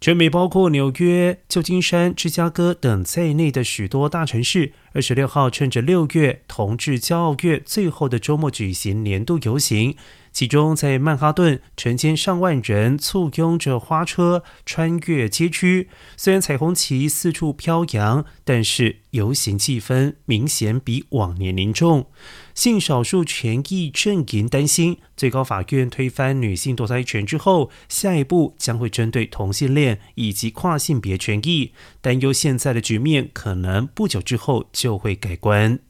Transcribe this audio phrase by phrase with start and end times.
[0.00, 9.96] 全美包括纽约、旧金山、芝加哥等在内的许多大城市，二十六号趁着六月同志骄傲月最后的周末举行年度游行。
[10.38, 15.88] 其中，在曼哈顿，成千上万人簇拥着花车穿越街区。
[16.16, 22.06] 虽然彩虹旗四处飘扬，但是游行气氛明显比往年凝重。
[22.54, 31.72] 性少数权益阵营担心，最高法院推翻女性堕胎权之后，下一步将会针对同性恋以及跨性别权益。
[32.00, 35.80] 担忧现在的局面可能不久之后就会改观。